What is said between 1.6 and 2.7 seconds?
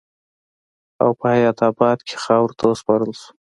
اباد کښې خاورو ته